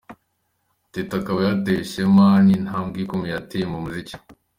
Teta 0.93 1.13
akaba 1.19 1.39
yatewe 1.47 1.79
ishema 1.83 2.25
n'intambwe 2.45 2.97
ikomeye 3.03 3.33
ateye 3.41 3.65
mu 3.71 3.77
muziki. 3.83 4.15